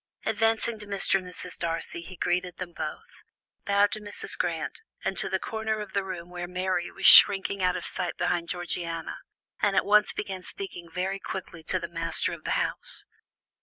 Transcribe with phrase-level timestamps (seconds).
[0.25, 1.19] Advancing to Mr.
[1.19, 1.59] and Mrs.
[1.59, 3.21] Darcy, he greeted them both,
[3.65, 4.35] bowed to Mrs.
[4.35, 8.17] Grant, and to the corner of the room where Mary was shrinking out of sight
[8.17, 9.17] behind Georgiana,
[9.61, 13.05] and at once began speaking very quickly to the master of the house.